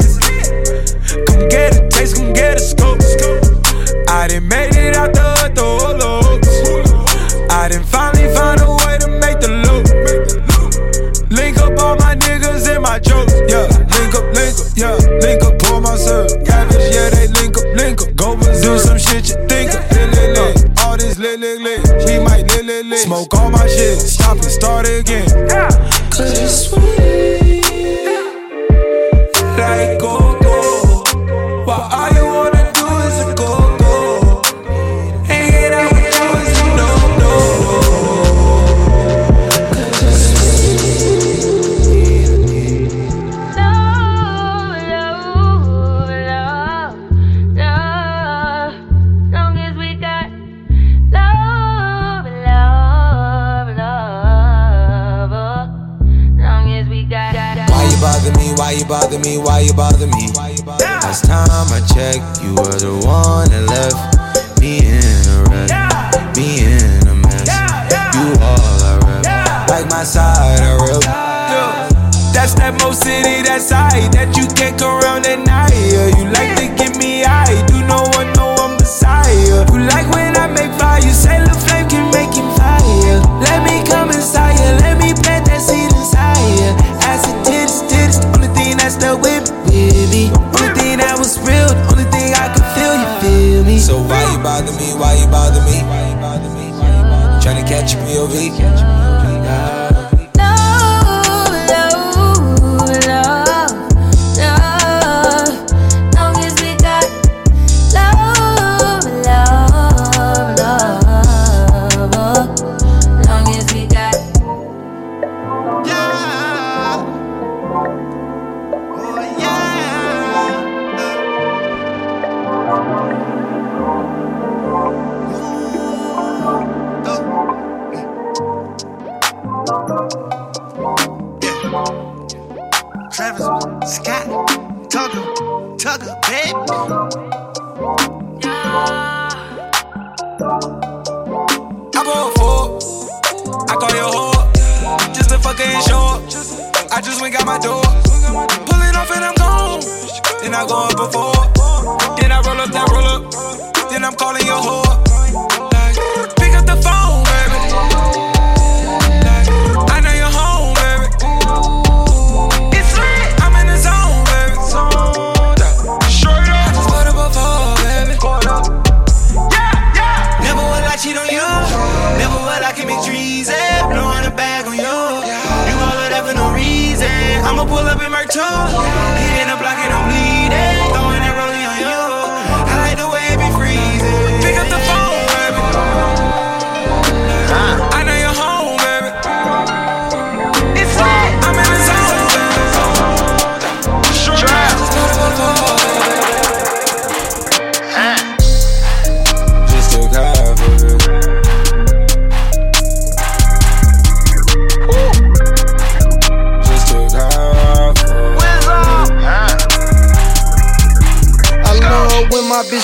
[1.25, 3.01] Come get a taste, come get a scope.
[4.07, 7.51] I done made it out the hood, the hollows.
[7.51, 8.10] I done find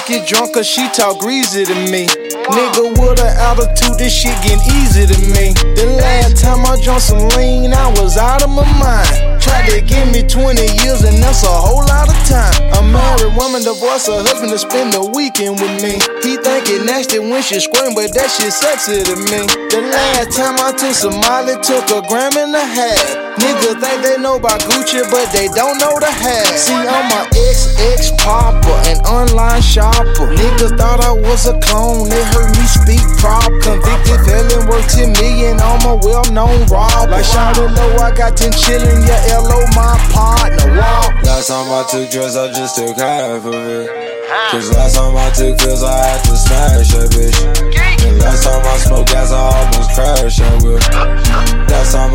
[0.08, 2.08] get drunk cause she talk greasy to me.
[2.08, 5.52] Nigga with an attitude, this shit getting easy to me.
[5.76, 9.42] The last time I drunk some lean, I was out of my mind.
[9.42, 12.56] Tried to give me 20 years and that's a whole lot of time.
[12.80, 16.00] A married woman divorced her husband to spend the weekend with me.
[16.24, 19.44] He think it nasty when she scream, but that shit sexy to me.
[19.76, 23.27] The last time I took some Molly, took a gram and a half.
[23.38, 26.50] Niggas think they know about Gucci, but they don't know the half.
[26.58, 30.34] See, I'm a XX popper, an online shopper.
[30.34, 33.54] Niggas thought I was a clone, they heard me speak proper.
[33.62, 37.12] Convicted felon worth 10 million, I'm a well known robber.
[37.12, 40.74] Like Shawty Low, I got 10 chillin', yeah, LO my partner.
[40.78, 41.14] Walk.
[41.24, 44.08] Last time I took drugs, I just took half of it.
[44.52, 47.97] Cause last time I took pills, I had to smash that bitch.
[48.20, 50.40] Last time I smoked gas, I almost crashed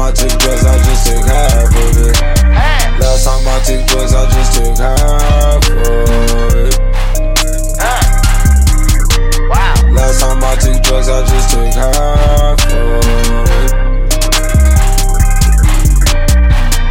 [0.02, 2.20] I took drugs, I just took half of it.
[3.00, 5.78] Last time I took drugs, I just took half of
[6.58, 6.78] it.
[9.94, 13.72] Last time I took drugs, I just took half of it.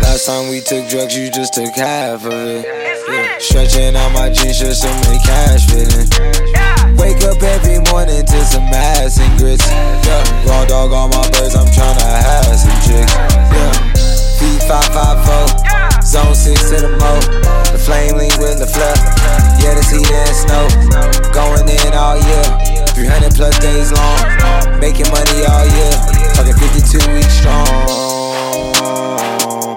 [0.02, 2.66] Last time we took drugs, you just took half of it.
[3.10, 3.38] Yeah.
[3.40, 6.71] Stretching out my jeans just to make cash fit in.
[7.02, 9.66] Wake up every morning to some ass and grits.
[10.06, 10.22] Yeah.
[10.46, 13.10] Raw dog on my birds, I'm tryna have some chicks.
[13.18, 13.74] Yeah.
[14.38, 17.14] Feet 554, zone 6 to the mo.
[17.74, 18.94] The flame lean with the flare.
[19.58, 20.70] Yeah, this heat and snow.
[21.34, 22.46] Going in all year.
[22.94, 24.78] 300 plus days long.
[24.78, 25.94] Making money all year.
[26.38, 27.66] Talking 52 weeks strong.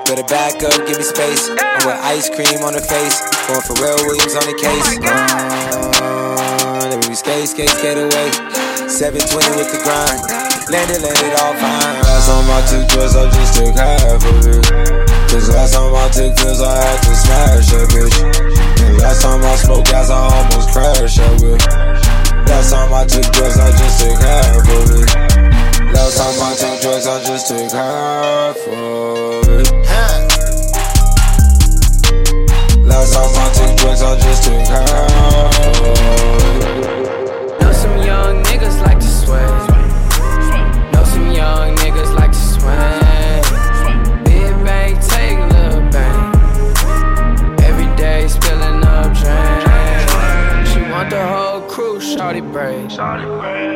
[0.04, 1.48] Better back up, give me space.
[1.48, 3.16] I'm with ice cream on the face.
[3.48, 5.00] Going for real Williams on the case.
[5.00, 6.13] Uh, then we
[7.24, 8.28] skate, skate, skate away.
[8.84, 10.20] 720 with the grind.
[10.68, 11.96] Landed, landed all fine.
[12.04, 14.64] Last time I took drugs, I just took half of it.
[15.32, 18.16] Cause last time I took pills, I had to smash that bitch.
[18.84, 21.60] And last time I smoked gas, I almost crashed that whip.
[22.46, 25.08] Last time I took drugs, I just took half of it.
[25.96, 29.72] Last time I took drugs, I just took half of it.
[32.84, 36.93] Last time I took drugs, I just took half of it.
[38.54, 39.50] Niggas like to sweat.
[40.92, 44.22] Know some young niggas like to swing.
[44.22, 46.32] Big bang, take a little bang.
[47.64, 50.68] Every day spilling up drink.
[50.68, 52.96] She want the whole crew, shorty break.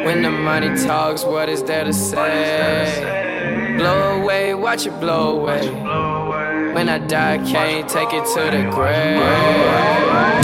[0.07, 3.75] When the money talks, what is there to say?
[3.79, 5.73] Blow away, watch it blow away.
[6.73, 9.19] When I die, can't take it to the grave.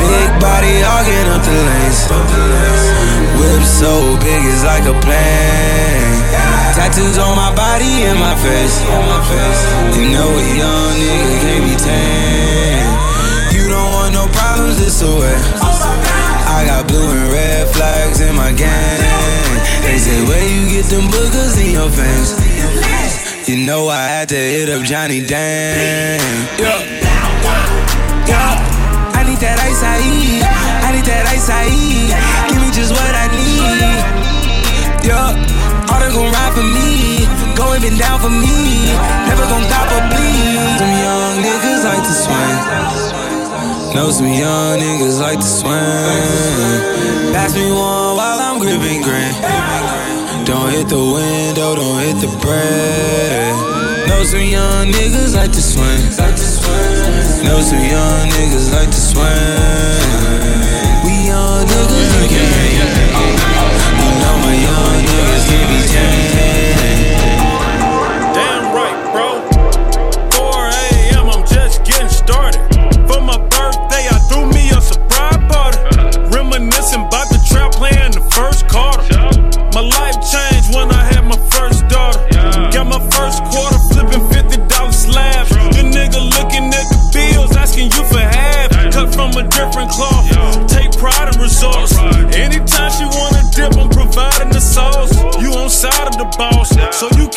[0.02, 3.23] Big body hogging up the lanes.
[3.38, 6.22] Whip so big it's like a plane.
[6.74, 8.82] Tattoos on my body and my face.
[9.94, 12.94] You know a young nigga can't be tamed.
[13.54, 15.36] You don't want no problems this away.
[15.62, 19.00] I got blue and red flags in my gang.
[19.82, 22.38] They say where you get them boogers in your face.
[23.48, 26.18] You know I had to hit up Johnny Dang.
[26.58, 26.80] Yeah.
[28.26, 29.14] Yeah.
[29.14, 30.42] I need that ice I eat.
[30.86, 32.53] I need that ice I eat.
[35.04, 35.36] Yeah.
[35.92, 37.28] All they gon' ride for me.
[37.52, 38.88] Go and been down for me.
[39.28, 40.80] Never gon' cop or bleed.
[40.80, 42.56] Some young niggas like to swing.
[43.94, 46.80] Know some young niggas like to swing.
[47.36, 49.34] Pass me one while I'm gripping green.
[50.48, 53.52] Don't hit the window, don't hit the bread.
[54.08, 56.00] Know some young niggas like to swing.
[57.44, 60.00] Know some young niggas like to swing.
[61.04, 62.53] We young niggas, you can
[64.54, 65.03] You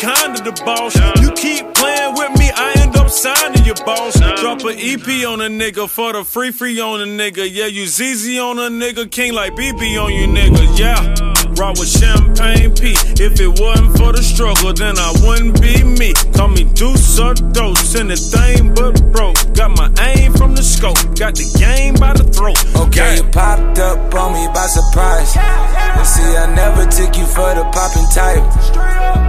[0.00, 0.94] kinda the boss.
[1.20, 4.18] You keep playing with me, I end up signing your boss.
[4.40, 7.48] Drop a EP on a nigga for the free free on a nigga.
[7.50, 10.78] Yeah, you ZZ on a nigga, king like BB on you nigga.
[10.78, 11.37] Yeah.
[11.58, 12.94] Rock with champagne P.
[13.18, 16.14] If it wasn't for the struggle, then I wouldn't be me.
[16.32, 19.34] Call me Deuce or Dose, anything but broke.
[19.54, 22.62] Got my aim from the scope, got the game by the throat.
[22.76, 25.34] Okay, you popped up on me by surprise.
[25.34, 28.44] And see, I never took you for the popping type.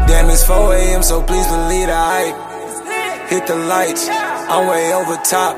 [0.06, 3.30] Damn, it's 4 a.m., so please believe the hype.
[3.30, 5.58] Hit the lights, I'm way over top.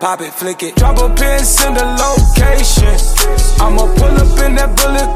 [0.00, 0.76] Pop it, flick it.
[0.76, 2.96] Drop a pin, send a location.
[3.60, 5.09] I'ma pull up in that bullet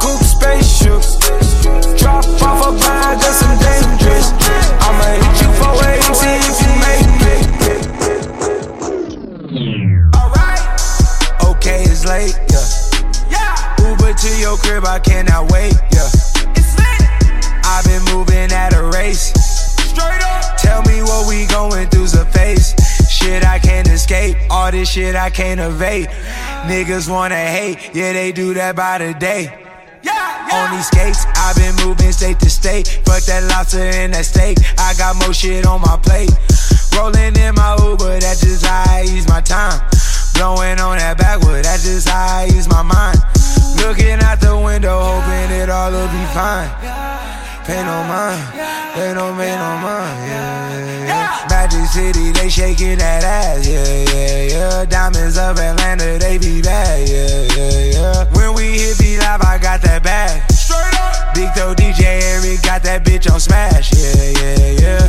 [25.34, 26.06] can't evade.
[26.70, 29.50] Niggas wanna hate, yeah, they do that by the day.
[30.52, 33.00] On these skates, I've been moving state to state.
[33.04, 34.58] Fuck that lobster and that steak.
[34.78, 36.30] I got more shit on my plate.
[36.94, 39.82] Rolling in my Uber, that's just how I use my time.
[40.34, 43.18] Blowing on that backwood, that's just how I use my mind.
[43.82, 46.70] Looking out the window, hoping it all will be fine.
[47.66, 48.38] Pay no mind,
[48.94, 51.23] they don't pay no mind, yeah, yeah.
[51.50, 54.84] Magic City, they shaking that ass, yeah, yeah, yeah.
[54.84, 58.24] Diamonds of Atlanta, they be bad, yeah, yeah, yeah.
[58.36, 60.42] When we hit V Live, I got that bag.
[61.34, 65.08] Big though DJ Eric got that bitch on smash, yeah, yeah, yeah.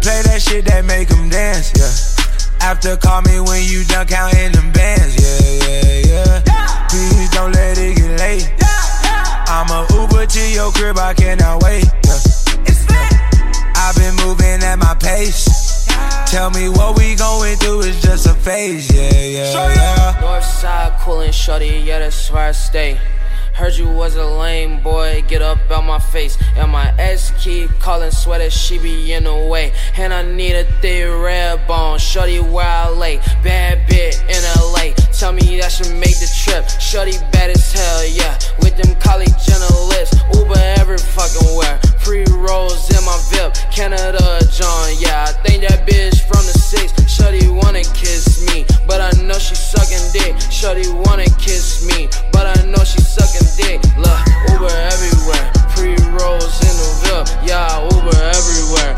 [0.00, 2.68] Play that shit that make 'em dance, yeah.
[2.68, 6.86] After call me when you done counting them bands, yeah, yeah, yeah.
[6.88, 8.52] Please don't let it get late.
[9.48, 11.84] I'ma Uber to your crib, I cannot wait.
[12.04, 12.34] Yeah.
[13.76, 15.63] I've been moving at my pace.
[16.34, 20.20] Tell me what we going through is just a phase, yeah, yeah, yeah.
[20.20, 22.98] North side coolin' shorty, yeah, that's where I stay.
[23.52, 26.36] Heard you was a lame boy, get up out my face.
[26.56, 29.72] And my ex keep calling sweater, she be in the way.
[29.96, 33.18] And I need a thick red bone, shorty where I lay.
[33.44, 36.68] Bad bit in LA, tell me that should make the trip.
[36.80, 38.36] Shorty bad as hell, yeah.
[38.58, 41.78] With them college journalists, Uber every fucking where.
[42.02, 45.26] Pre rolls in my VIP, Canada John, yeah.
[45.26, 46.92] I think that bitch from the six.
[47.10, 50.38] Shorty wanna kiss me, but I know she sucking dick.
[50.50, 53.80] Shorty wanna kiss me, but I know she sucking dick.
[53.96, 54.20] Look,
[54.52, 57.82] Uber everywhere, pre rolls in the VIP, yeah.
[57.90, 58.94] Uber everywhere,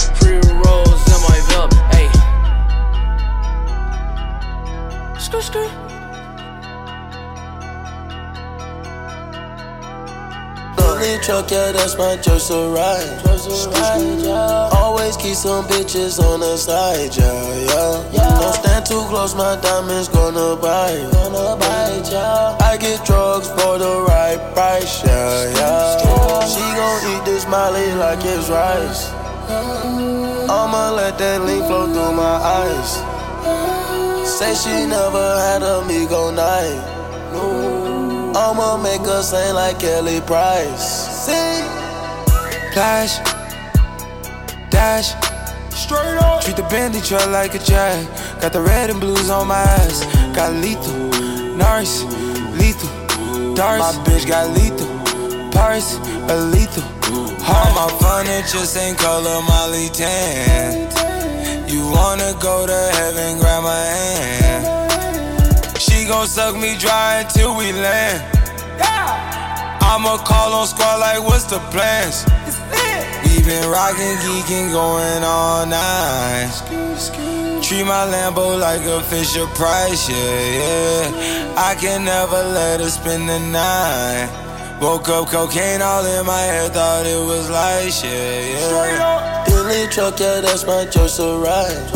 [11.26, 13.18] Truck, yeah, that's my choice to ride.
[14.76, 18.38] Always keep some bitches on the side, yeah, yeah.
[18.38, 21.10] Don't stand too close, my diamonds gonna bite.
[21.10, 22.56] Gonna bite, yeah.
[22.60, 26.46] I get drugs for the right price, yeah, yeah.
[26.46, 29.10] She gon' eat this Molly like it's rice.
[30.48, 33.02] I'ma let that lean flow through my eyes.
[34.30, 36.94] Say she never had a Migo night.
[38.36, 41.05] I'ma make her sing like Kelly Price.
[41.26, 41.64] Sing.
[42.72, 43.18] Flash,
[44.70, 45.08] dash,
[45.74, 46.44] straight up.
[46.44, 48.06] Treat the Bentley truck like a jag.
[48.40, 50.04] Got the red and blues on my ass.
[50.36, 50.94] Got lethal,
[51.56, 52.04] Norris,
[52.60, 52.90] lethal,
[53.54, 53.82] darts.
[53.82, 54.86] My bitch got lethal,
[55.50, 55.98] Paris,
[56.30, 56.84] a lethal.
[57.42, 60.86] All my furniture same color, Molly tan.
[61.68, 64.62] You wanna go to heaven, grab my hand.
[65.80, 68.35] She gon' suck me dry until we land.
[69.86, 72.26] I'ma call on squad like what's the plans?
[73.24, 76.50] We been rockin', geeking, going all night.
[77.62, 81.54] Treat my Lambo like a Fisher Price, yeah, yeah.
[81.56, 84.28] I can never let her spend the night.
[84.80, 89.35] Woke up cocaine all in my head, thought it was light, yeah, yeah.
[89.66, 91.90] Bentley truck, yeah, that's my choice to ride.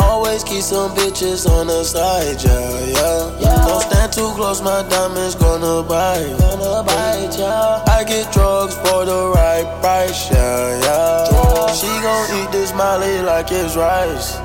[0.00, 3.66] Always keep some bitches on the side, yeah, yeah.
[3.66, 6.34] Don't stand too close, my diamonds gonna bite.
[6.38, 7.84] Gonna bite, yeah.
[7.86, 11.74] I get drugs for the right price, yeah, yeah.
[11.74, 14.36] She gon' eat this Molly like it's rice.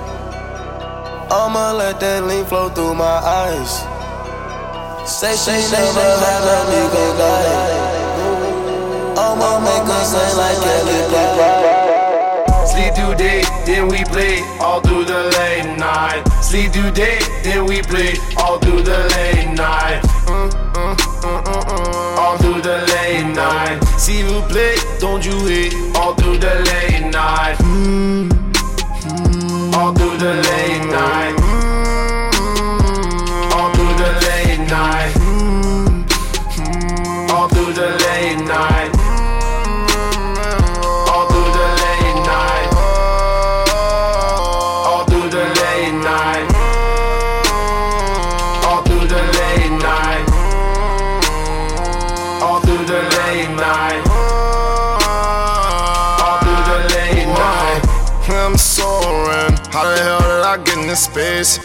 [1.32, 3.72] I'ma let that lean flow through my eyes.
[5.10, 7.99] Say she never had a nigga die.
[9.20, 11.00] I'ma make her like Kelly.
[12.72, 16.24] Sleep through day, then we play all through the late night.
[16.42, 20.02] Sleep through day, then we play all through the late night.
[20.26, 22.18] Mm, mm, mm.
[22.18, 23.84] All through the late night.
[23.98, 25.74] See you play, don't you hate?
[25.96, 28.49] All through the late night.
[61.00, 61.58] Space?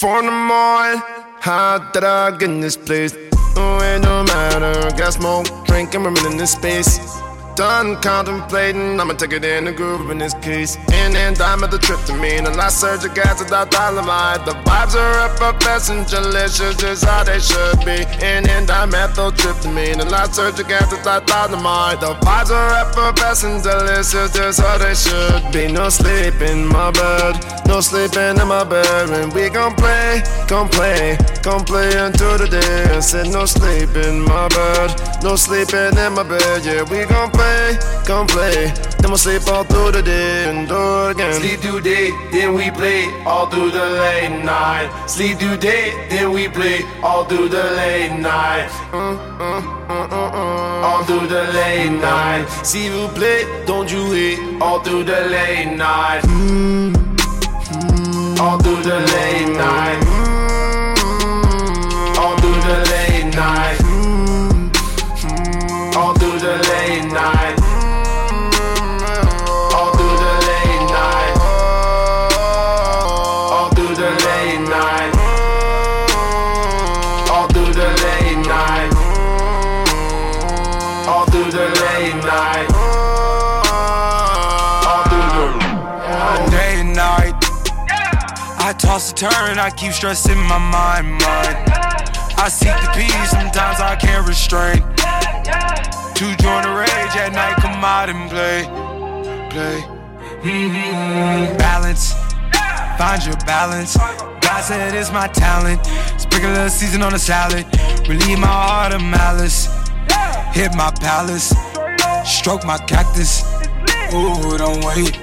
[0.00, 1.02] Four in the morning.
[1.40, 3.14] How did I get in this place?
[3.56, 4.96] Oh, it don't matter.
[4.96, 7.21] Got smoke, drink, and we're in this space.
[7.54, 10.76] Done contemplating, I'ma take it in the groove in this case.
[10.76, 14.46] In and dime at the tryptamine, a lot surgic acid, without dynamite.
[14.46, 18.08] The vibes are effervescent, delicious, just how they should be.
[18.24, 22.00] In and dimethyltryptamine, a lot surgic acid, without dynamite.
[22.00, 25.70] The vibes are effervescent, delicious, just how they should be.
[25.70, 27.36] No sleep in my bed,
[27.66, 29.10] no sleeping in my bed.
[29.10, 32.96] And we gon' play, gon' play, gon' play until the day.
[32.96, 36.64] I said no sleep in my bed, no sleeping in my bed.
[36.64, 37.41] Yeah, we gon' play,
[38.06, 38.72] gon' play.
[39.00, 40.76] Then we'll sleep all through the day and do
[41.08, 41.32] it again.
[41.40, 44.88] Sleep through day, then we play all through the late night.
[45.06, 48.68] Sleep through day, then we play all through the late night.
[48.92, 50.82] Mm, mm, mm, mm, mm.
[50.88, 52.46] All through the late night.
[52.62, 54.38] See you play, don't you hate?
[54.62, 56.22] All through the late night.
[56.22, 58.38] Mm, mm.
[58.40, 60.00] All through the late night.
[60.92, 63.78] Mm, All through the late night.
[65.94, 67.60] All through the late night.
[69.74, 71.34] All through the late night.
[73.52, 75.12] All through the late night.
[77.30, 78.92] All through the late night.
[81.06, 82.68] All through the late night.
[84.88, 87.34] All through the Day night.
[88.58, 91.56] I toss and turn, I keep stressing my mind, mind.
[92.38, 95.01] I seek the peace, sometimes I can't restrain.
[95.42, 98.62] To join the rage at night, come out and play,
[99.50, 99.80] play.
[100.42, 101.56] Mm-hmm.
[101.56, 102.12] Balance,
[102.98, 103.96] find your balance.
[103.96, 105.84] God said it's my talent.
[106.20, 107.66] Sprinkle a season on the salad.
[108.08, 109.66] Relieve my heart of malice.
[110.52, 111.54] Hit my palace.
[112.24, 113.42] Stroke my cactus.
[114.14, 115.18] Ooh, don't wait.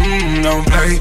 [0.00, 0.98] Mm, don't play.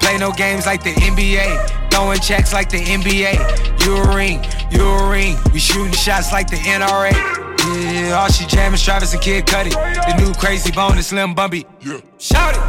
[0.00, 1.90] Play no games like the NBA.
[1.90, 3.84] Throwing checks like the NBA.
[3.84, 4.42] You a ring,
[4.72, 5.36] you a ring.
[5.52, 7.12] We shooting shots like the NRA.
[7.60, 9.70] Yeah, all she jamming, Travis and Kid Cudi.
[9.70, 11.66] The new crazy bone is Slim Bumpy.
[11.80, 12.00] Yeah.
[12.18, 12.60] Shout it.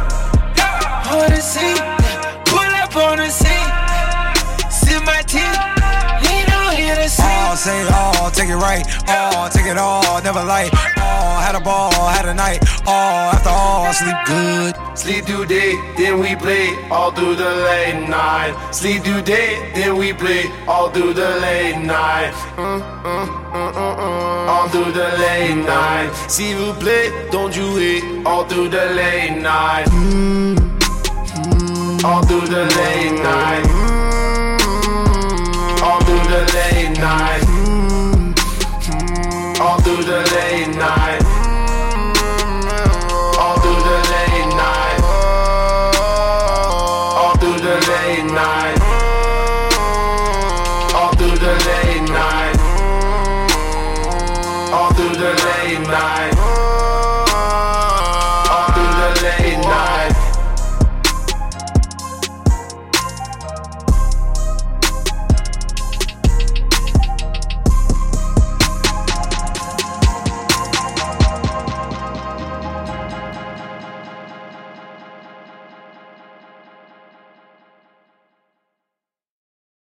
[1.12, 1.76] On the scene,
[2.46, 5.81] pull up on the scene, sip my tea,
[6.92, 7.22] lean on here to see.
[7.22, 8.84] All say all, take it right.
[9.08, 10.70] All, take it all, never light.
[10.98, 12.60] All, had a ball, had a night.
[12.86, 14.98] All, after all, sleep good.
[14.98, 18.54] Sleep through day, then we play all through the late night.
[18.72, 22.32] Sleep through day, then we play all through the late night.
[22.56, 24.48] Mm, mm, mm, mm, mm.
[24.48, 26.12] All through the late night.
[26.28, 28.26] See you play, don't you hate?
[28.26, 29.86] All through the late night.
[29.86, 32.04] Mm, mm.
[32.04, 34.01] All through the late night.
[36.32, 37.42] Through the late night.
[39.60, 41.21] All through the late night.